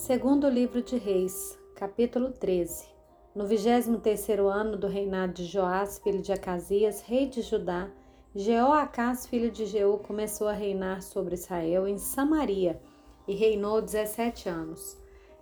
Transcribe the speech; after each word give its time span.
Segundo 0.00 0.48
livro 0.48 0.80
de 0.80 0.96
Reis, 0.96 1.58
capítulo 1.76 2.32
13. 2.32 2.88
No 3.34 3.46
vigésimo 3.46 3.98
terceiro 4.00 4.48
ano 4.48 4.78
do 4.78 4.86
reinado 4.86 5.34
de 5.34 5.44
Joás, 5.44 5.98
filho 5.98 6.22
de 6.22 6.32
Acasias, 6.32 7.02
rei 7.02 7.28
de 7.28 7.42
Judá, 7.42 7.90
Jeoacás, 8.34 9.26
filho 9.26 9.50
de 9.50 9.66
Jeú, 9.66 9.98
começou 9.98 10.48
a 10.48 10.54
reinar 10.54 11.02
sobre 11.02 11.34
Israel 11.34 11.86
em 11.86 11.98
Samaria 11.98 12.80
e 13.28 13.34
reinou 13.34 13.82
dezessete 13.82 14.48
anos. 14.48 14.96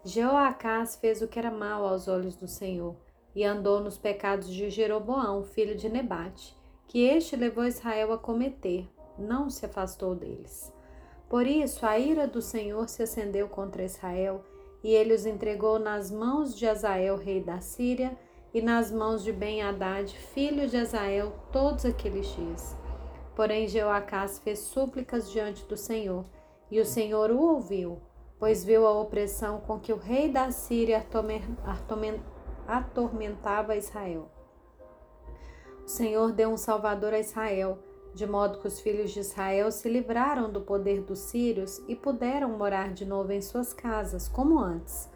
Jeoacás 0.05 0.97
fez 0.97 1.23
o 1.23 1.29
que 1.29 1.39
era 1.39 1.53
mal 1.53 1.87
aos 1.87 2.09
olhos 2.09 2.35
do 2.35 2.49
Senhor 2.49 2.97
e 3.37 3.45
andou 3.45 3.79
nos 3.79 3.97
pecados 3.97 4.49
de 4.49 4.69
Jeroboão, 4.71 5.45
filho 5.45 5.77
de 5.77 5.89
Nebate, 5.89 6.59
que 6.89 7.05
este 7.05 7.37
levou 7.37 7.65
Israel 7.65 8.13
a 8.13 8.19
cometer, 8.19 8.89
não 9.17 9.49
se 9.49 9.65
afastou 9.65 10.17
deles. 10.17 10.77
Por 11.29 11.47
isso 11.47 11.85
a 11.85 11.99
ira 11.99 12.27
do 12.27 12.41
Senhor 12.41 12.89
se 12.89 13.03
acendeu 13.03 13.49
contra 13.49 13.85
Israel, 13.85 14.43
e 14.83 14.95
ele 14.95 15.13
os 15.13 15.27
entregou 15.27 15.79
nas 15.79 16.11
mãos 16.11 16.57
de 16.57 16.67
Azael, 16.67 17.17
rei 17.17 17.43
da 17.43 17.61
Síria, 17.61 18.17
e 18.55 18.63
nas 18.63 18.91
mãos 18.91 19.23
de 19.23 19.31
Ben-Hadad, 19.31 20.17
filho 20.17 20.67
de 20.67 20.79
Azael, 20.79 21.35
todos 21.53 21.85
aqueles 21.85 22.27
dias. 22.35 22.75
Porém 23.37 23.69
Jeoacás 23.69 24.39
fez 24.39 24.61
súplicas 24.61 25.31
diante 25.31 25.65
do 25.67 25.77
Senhor, 25.77 26.25
e 26.71 26.81
o 26.81 26.85
Senhor 26.85 27.31
o 27.31 27.39
ouviu, 27.39 28.01
pois 28.39 28.65
viu 28.65 28.87
a 28.87 28.99
opressão 28.99 29.61
com 29.61 29.79
que 29.79 29.93
o 29.93 29.99
rei 29.99 30.31
da 30.31 30.51
Síria 30.51 31.05
atormentava 32.67 33.77
Israel. 33.77 34.31
O 35.85 35.89
Senhor 35.89 36.33
deu 36.33 36.51
um 36.51 36.57
salvador 36.57 37.13
a 37.13 37.19
Israel, 37.19 37.79
de 38.15 38.27
modo 38.27 38.59
que 38.59 38.67
os 38.67 38.81
filhos 38.81 39.11
de 39.11 39.21
Israel 39.21 39.71
se 39.71 39.89
livraram 39.89 40.51
do 40.51 40.61
poder 40.61 41.03
dos 41.03 41.19
sírios 41.19 41.83
e 41.87 41.95
puderam 41.95 42.51
morar 42.51 42.93
de 42.93 43.05
novo 43.05 43.33
em 43.33 43.41
suas 43.41 43.73
casas, 43.73 44.29
como 44.29 44.59
antes. 44.59 45.09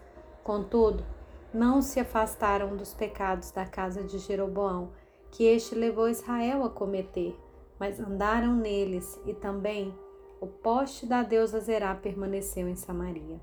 Contudo, 0.44 1.04
não 1.52 1.82
se 1.82 2.00
afastaram 2.00 2.76
dos 2.76 2.94
pecados 2.94 3.50
da 3.50 3.66
casa 3.66 4.02
de 4.02 4.18
Jeroboão, 4.18 4.90
que 5.30 5.44
este 5.44 5.74
levou 5.74 6.08
Israel 6.08 6.64
a 6.64 6.70
cometer, 6.70 7.38
mas 7.78 7.98
andaram 7.98 8.54
neles, 8.54 9.20
e 9.26 9.34
também 9.34 9.94
o 10.40 10.46
poste 10.46 11.06
da 11.06 11.22
deusa 11.22 11.60
Zerá 11.60 11.94
permaneceu 11.94 12.68
em 12.68 12.76
Samaria. 12.76 13.40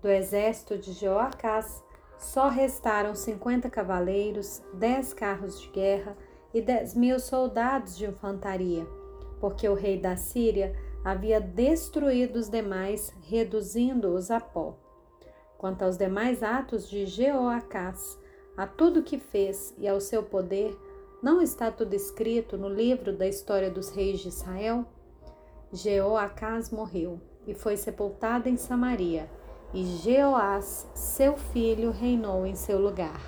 Do 0.00 0.08
exército 0.08 0.78
de 0.78 0.92
Joacás 0.92 1.82
só 2.18 2.48
restaram 2.48 3.14
cinquenta 3.14 3.68
cavaleiros, 3.68 4.62
dez 4.72 5.12
carros 5.12 5.60
de 5.60 5.68
guerra, 5.70 6.16
e 6.54 6.62
dez 6.62 6.94
mil 6.94 7.18
soldados 7.18 7.98
de 7.98 8.06
infantaria, 8.06 8.86
porque 9.40 9.68
o 9.68 9.74
rei 9.74 9.98
da 9.98 10.16
Síria 10.16 10.74
havia 11.04 11.40
destruído 11.40 12.36
os 12.36 12.48
demais, 12.48 13.12
reduzindo-os 13.28 14.30
a 14.30 14.40
pó. 14.40 14.78
Quanto 15.58 15.82
aos 15.82 15.98
demais 15.98 16.42
atos 16.42 16.88
de 16.88 17.04
Jeoacás, 17.04 18.18
a 18.56 18.66
tudo 18.66 19.02
que 19.02 19.18
fez 19.18 19.74
e 19.76 19.88
ao 19.88 20.00
seu 20.00 20.22
poder, 20.22 20.78
não 21.22 21.42
está 21.42 21.70
tudo 21.70 21.94
escrito 21.94 22.56
no 22.56 22.68
livro 22.68 23.12
da 23.12 23.26
história 23.26 23.70
dos 23.70 23.90
reis 23.90 24.20
de 24.20 24.28
Israel? 24.28 24.86
Jeoacás 25.72 26.70
morreu 26.70 27.20
e 27.46 27.54
foi 27.54 27.76
sepultado 27.76 28.48
em 28.48 28.56
Samaria, 28.56 29.28
e 29.72 29.84
Jeoás, 29.84 30.88
seu 30.94 31.36
filho, 31.36 31.90
reinou 31.90 32.46
em 32.46 32.54
seu 32.54 32.78
lugar. 32.78 33.20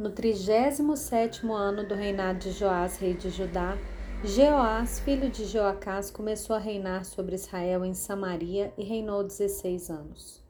No 0.00 0.08
trigésimo 0.08 0.96
sétimo 0.96 1.52
ano 1.52 1.86
do 1.86 1.94
reinado 1.94 2.38
de 2.38 2.52
Joás, 2.52 2.96
rei 2.96 3.12
de 3.12 3.28
Judá, 3.28 3.76
Jeoás, 4.24 4.98
filho 4.98 5.28
de 5.28 5.44
Joacás, 5.44 6.10
começou 6.10 6.56
a 6.56 6.58
reinar 6.58 7.04
sobre 7.04 7.34
Israel 7.34 7.84
em 7.84 7.92
Samaria 7.92 8.72
e 8.78 8.82
reinou 8.82 9.22
dezesseis 9.22 9.90
anos. 9.90 10.42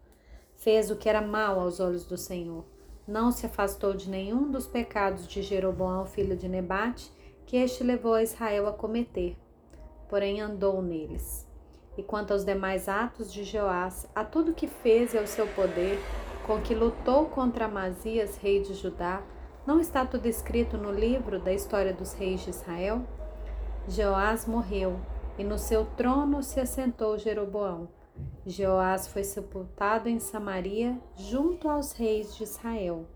Fez 0.54 0.88
o 0.88 0.94
que 0.94 1.08
era 1.08 1.20
mal 1.20 1.58
aos 1.58 1.80
olhos 1.80 2.04
do 2.04 2.16
Senhor. 2.16 2.64
Não 3.08 3.32
se 3.32 3.44
afastou 3.44 3.92
de 3.92 4.08
nenhum 4.08 4.52
dos 4.52 4.68
pecados 4.68 5.26
de 5.26 5.42
Jeroboão, 5.42 6.06
filho 6.06 6.36
de 6.36 6.48
Nebate, 6.48 7.10
que 7.44 7.56
este 7.56 7.82
levou 7.82 8.14
a 8.14 8.22
Israel 8.22 8.68
a 8.68 8.72
cometer, 8.72 9.36
porém 10.08 10.40
andou 10.40 10.80
neles. 10.80 11.44
E 11.98 12.04
quanto 12.04 12.32
aos 12.32 12.44
demais 12.44 12.88
atos 12.88 13.32
de 13.32 13.42
Joás, 13.42 14.08
a 14.14 14.24
tudo 14.24 14.54
que 14.54 14.68
fez 14.68 15.12
e 15.12 15.18
ao 15.18 15.26
seu 15.26 15.48
poder, 15.48 15.98
com 16.46 16.60
que 16.60 16.72
lutou 16.72 17.26
contra 17.26 17.64
Amazias, 17.64 18.36
rei 18.36 18.62
de 18.62 18.74
Judá, 18.74 19.20
não 19.66 19.78
está 19.78 20.06
tudo 20.06 20.26
escrito 20.26 20.78
no 20.78 20.90
livro 20.90 21.38
da 21.38 21.52
história 21.52 21.92
dos 21.92 22.14
reis 22.14 22.40
de 22.40 22.50
Israel? 22.50 23.02
Jeoás 23.86 24.46
morreu 24.46 24.98
e 25.38 25.44
no 25.44 25.58
seu 25.58 25.84
trono 25.84 26.42
se 26.42 26.58
assentou 26.58 27.18
Jeroboão. 27.18 27.88
Jeoás 28.46 29.06
foi 29.08 29.22
sepultado 29.22 30.08
em 30.08 30.18
Samaria 30.18 30.98
junto 31.14 31.68
aos 31.68 31.92
reis 31.92 32.34
de 32.34 32.44
Israel. 32.44 33.06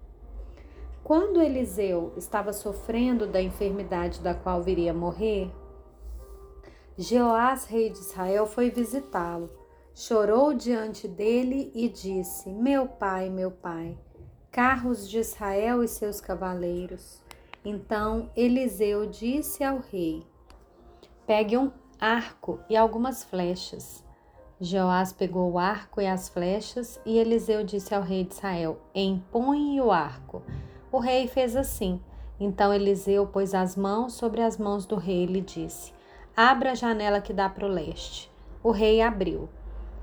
Quando 1.03 1.41
Eliseu 1.41 2.13
estava 2.17 2.53
sofrendo 2.53 3.27
da 3.27 3.41
enfermidade 3.41 4.21
da 4.21 4.35
qual 4.35 4.63
viria 4.63 4.91
a 4.91 4.95
morrer, 4.95 5.51
Jeoás, 6.97 7.65
rei 7.65 7.91
de 7.91 7.99
Israel, 7.99 8.47
foi 8.47 8.71
visitá-lo. 8.71 9.51
Chorou 9.95 10.55
diante 10.55 11.09
dele 11.09 11.73
e 11.75 11.89
disse: 11.89 12.53
Meu 12.53 12.87
pai, 12.87 13.29
meu 13.29 13.51
pai 13.51 13.99
carros 14.55 15.11
de 15.11 15.19
Israel 15.19 15.83
e 15.83 15.89
seus 15.89 16.21
cavaleiros. 16.21 17.21
Então 17.65 18.31
Eliseu 18.37 19.05
disse 19.05 19.65
ao 19.65 19.81
rei: 19.81 20.25
Pegue 21.27 21.59
um 21.59 21.73
arco 22.01 22.61
e 22.71 22.77
algumas 22.77 23.25
flechas. 23.25 24.05
Joás 24.61 25.13
pegou 25.13 25.51
o 25.51 25.59
arco 25.59 26.01
e 26.01 26.07
as 26.07 26.29
flechas, 26.29 27.01
e 27.05 27.19
Eliseu 27.19 27.65
disse 27.65 27.93
ao 27.93 28.01
rei 28.01 28.23
de 28.23 28.35
Israel: 28.35 28.79
Empõe 28.95 29.81
o 29.81 29.91
arco. 29.91 30.41
O 30.93 31.01
rei 31.01 31.27
fez 31.27 31.57
assim. 31.57 32.01
Então 32.39 32.73
Eliseu 32.73 33.27
pôs 33.27 33.55
as 33.55 33.75
mãos 33.75 34.13
sobre 34.13 34.41
as 34.41 34.57
mãos 34.57 34.87
do 34.87 34.95
rei 34.95 35.25
e 35.25 35.27
lhe 35.27 35.41
disse: 35.41 35.93
Abra 36.37 36.71
a 36.71 36.75
janela 36.77 37.21
que 37.21 37.33
dá 37.33 37.49
para 37.49 37.67
o 37.67 37.69
leste. 37.69 38.31
O 38.63 38.71
rei 38.71 39.03
abriu. 39.03 39.49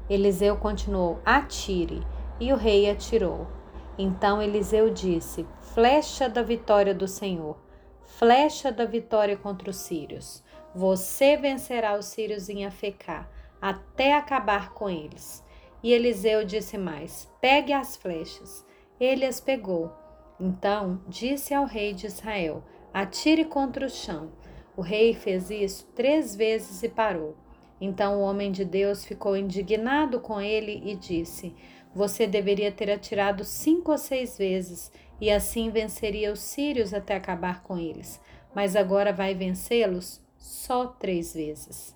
Eliseu 0.10 0.58
continuou: 0.58 1.22
Atire. 1.26 2.06
E 2.38 2.52
o 2.52 2.58
rei 2.58 2.90
atirou. 2.90 3.61
Então 3.98 4.42
Eliseu 4.42 4.90
disse: 4.90 5.46
Flecha 5.74 6.30
da 6.30 6.42
vitória 6.42 6.94
do 6.94 7.08
Senhor, 7.08 7.58
flecha 8.06 8.72
da 8.72 8.86
vitória 8.86 9.38
contra 9.38 9.70
os 9.70 9.78
sírios. 9.78 10.44
Você 10.74 11.36
vencerá 11.36 11.98
os 11.98 12.06
sírios 12.06 12.48
em 12.50 12.66
Afecá, 12.66 13.30
até 13.62 14.16
acabar 14.16 14.74
com 14.74 14.90
eles. 14.90 15.44
E 15.84 15.92
Eliseu 15.92 16.46
disse 16.46 16.78
mais: 16.78 17.30
Pegue 17.42 17.74
as 17.74 17.96
flechas. 17.96 18.66
Ele 19.00 19.26
as 19.26 19.40
pegou. 19.40 19.92
Então 20.40 21.02
disse 21.08 21.54
ao 21.54 21.66
rei 21.66 21.94
de 21.94 22.08
Israel: 22.08 22.64
Atire 22.94 23.46
contra 23.46 23.86
o 23.86 23.90
chão. 23.90 24.32
O 24.76 24.82
rei 24.82 25.14
fez 25.14 25.50
isso 25.50 25.86
três 25.94 26.36
vezes 26.36 26.82
e 26.84 26.90
parou. 26.90 27.36
Então 27.80 28.20
o 28.20 28.22
homem 28.22 28.52
de 28.52 28.64
Deus 28.64 29.04
ficou 29.04 29.36
indignado 29.36 30.20
com 30.20 30.40
ele 30.40 30.82
e 30.86 30.96
disse: 30.96 31.54
você 31.94 32.26
deveria 32.26 32.72
ter 32.72 32.90
atirado 32.90 33.44
cinco 33.44 33.92
ou 33.92 33.98
seis 33.98 34.38
vezes, 34.38 34.92
e 35.20 35.30
assim 35.30 35.70
venceria 35.70 36.32
os 36.32 36.40
sírios 36.40 36.94
até 36.94 37.16
acabar 37.16 37.62
com 37.62 37.78
eles. 37.78 38.20
Mas 38.56 38.76
agora 38.76 39.14
vai 39.14 39.36
vencê-los 39.36 40.22
só 40.38 40.88
três 40.88 41.34
vezes. 41.34 41.96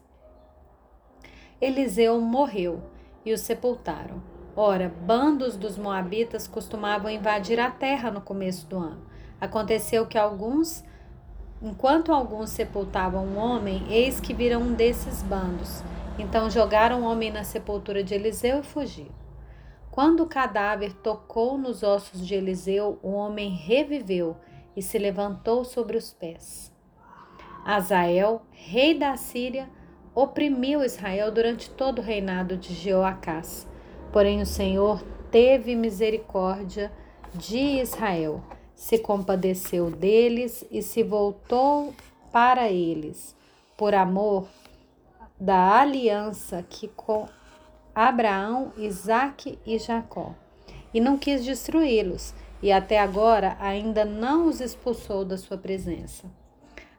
Eliseu 1.59 2.19
morreu 2.19 2.83
e 3.25 3.33
o 3.33 3.37
sepultaram. 3.37 4.21
Ora, 4.55 4.87
bandos 4.87 5.57
dos 5.57 5.77
Moabitas 5.77 6.47
costumavam 6.47 7.09
invadir 7.09 7.59
a 7.59 7.71
terra 7.71 8.11
no 8.11 8.21
começo 8.21 8.67
do 8.67 8.77
ano. 8.77 9.05
Aconteceu 9.41 10.05
que 10.05 10.17
alguns, 10.17 10.83
enquanto 11.61 12.13
alguns 12.13 12.51
sepultavam 12.51 13.25
um 13.25 13.37
homem, 13.37 13.85
eis 13.89 14.19
que 14.19 14.33
viram 14.33 14.61
um 14.61 14.73
desses 14.73 15.23
bandos. 15.23 15.83
Então 16.17 16.49
jogaram 16.49 17.01
o 17.01 17.05
homem 17.05 17.31
na 17.31 17.43
sepultura 17.43 18.03
de 18.03 18.13
Eliseu 18.13 18.59
e 18.59 18.63
fugiram. 18.63 19.24
Quando 19.95 20.23
o 20.23 20.27
cadáver 20.27 20.91
tocou 20.91 21.57
nos 21.57 21.81
ossos 21.81 22.27
de 22.27 22.35
Eliseu, 22.35 22.99
o 23.01 23.11
homem 23.11 23.55
reviveu 23.55 24.35
e 24.75 24.81
se 24.81 24.97
levantou 24.97 25.63
sobre 25.63 25.95
os 25.95 26.11
pés. 26.11 26.69
Azael, 27.63 28.41
rei 28.51 28.93
da 28.93 29.15
Síria, 29.15 29.69
oprimiu 30.13 30.83
Israel 30.83 31.31
durante 31.31 31.69
todo 31.69 31.99
o 31.99 32.01
reinado 32.01 32.57
de 32.57 32.73
Jeoacás. 32.73 33.65
Porém, 34.11 34.41
o 34.41 34.45
Senhor 34.45 35.01
teve 35.31 35.77
misericórdia 35.77 36.91
de 37.33 37.79
Israel, 37.79 38.43
se 38.75 38.97
compadeceu 38.97 39.89
deles 39.89 40.67
e 40.69 40.81
se 40.81 41.03
voltou 41.03 41.93
para 42.33 42.69
eles, 42.69 43.33
por 43.77 43.95
amor 43.95 44.45
da 45.39 45.79
aliança 45.79 46.61
que 46.69 46.89
com 46.89 47.29
Abraão, 47.95 48.73
Isaque 48.77 49.57
e 49.65 49.79
Jacó, 49.79 50.35
e 50.93 50.99
não 50.99 51.17
quis 51.17 51.45
destruí-los, 51.45 52.35
e 52.61 52.71
até 52.71 52.99
agora 52.99 53.55
ainda 53.59 54.03
não 54.03 54.47
os 54.47 54.59
expulsou 54.59 55.23
da 55.23 55.37
sua 55.37 55.57
presença. 55.57 56.29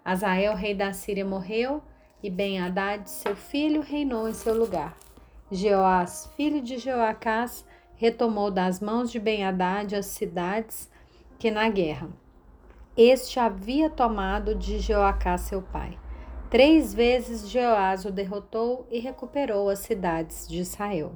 Azael, 0.03 0.55
rei 0.55 0.75
da 0.75 0.93
Síria, 0.95 1.25
morreu, 1.25 1.83
e 2.23 2.31
Ben-Hadad, 2.31 3.09
seu 3.11 3.37
filho, 3.37 3.83
reinou 3.83 4.29
em 4.29 4.33
seu 4.33 4.57
lugar. 4.57 4.97
Jeoás, 5.53 6.31
filho 6.37 6.63
de 6.63 6.79
Jeoacás, 6.79 7.65
retomou 7.97 8.51
das 8.51 8.81
mãos 8.81 9.13
de 9.13 9.21
Ben-Hadad 9.21 9.95
as 9.95 10.07
cidades 10.07 10.91
que 11.39 11.51
na 11.51 11.69
guerra 11.69 12.09
este 12.97 13.39
havia 13.39 13.91
tomado 13.91 14.55
de 14.55 14.79
Jeoacás 14.79 15.43
seu 15.43 15.61
pai. 15.61 15.99
Três 16.49 16.95
vezes 16.95 17.51
Jeoás 17.51 18.05
o 18.05 18.11
derrotou 18.13 18.87
e 18.89 19.01
recuperou 19.01 19.69
as 19.69 19.81
cidades 19.81 20.47
de 20.47 20.61
Israel. 20.61 21.13